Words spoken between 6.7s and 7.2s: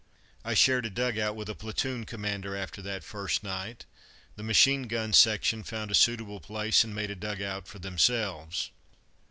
and made a